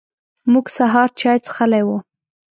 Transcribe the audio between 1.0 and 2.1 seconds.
چای څښلی و.